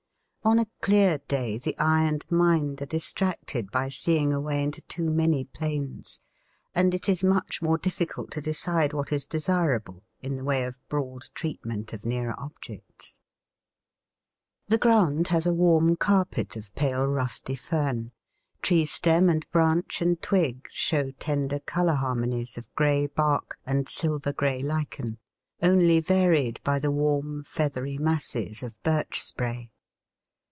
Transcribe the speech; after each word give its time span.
On 0.43 0.57
a 0.57 0.65
clear 0.81 1.19
day 1.27 1.59
the 1.59 1.77
eye 1.77 2.01
and 2.01 2.25
mind 2.31 2.81
are 2.81 2.87
distracted 2.87 3.69
by 3.69 3.89
seeing 3.89 4.33
away 4.33 4.63
into 4.63 4.81
too 4.81 5.11
many 5.11 5.43
planes, 5.43 6.19
and 6.73 6.95
it 6.95 7.07
is 7.07 7.23
much 7.23 7.61
more 7.61 7.77
difficult 7.77 8.31
to 8.31 8.41
decide 8.41 8.91
what 8.91 9.13
is 9.13 9.27
desirable 9.27 10.01
in 10.19 10.37
the 10.37 10.43
way 10.43 10.63
of 10.63 10.79
broad 10.89 11.25
treatment 11.35 11.93
of 11.93 12.07
nearer 12.07 12.33
objects. 12.39 13.19
The 14.67 14.79
ground 14.79 15.27
has 15.27 15.45
a 15.45 15.53
warm 15.53 15.95
carpet 15.95 16.55
of 16.55 16.73
pale 16.73 17.05
rusty 17.05 17.55
fern; 17.55 18.11
tree 18.63 18.85
stem 18.85 19.29
and 19.29 19.47
branch 19.51 20.01
and 20.01 20.19
twig 20.23 20.65
show 20.71 21.11
tender 21.11 21.59
colour 21.59 21.93
harmonies 21.93 22.57
of 22.57 22.73
grey 22.73 23.05
bark 23.05 23.59
and 23.67 23.87
silver 23.87 24.33
grey 24.33 24.63
lichen, 24.63 25.19
only 25.61 25.99
varied 25.99 26.59
by 26.63 26.79
the 26.79 26.89
warm 26.91 27.43
feathery 27.43 27.99
masses 27.99 28.63
of 28.63 28.81
birch 28.81 29.21
spray. 29.21 29.69